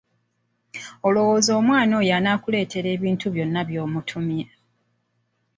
[1.07, 4.43] Olowooza omwana oyo anaakuleetera ebintu byonna by'omutumye?